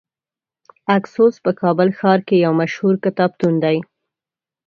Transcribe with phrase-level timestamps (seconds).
[0.97, 3.77] اکسوس په کابل ښار کې یو مشهور کتابتون دی.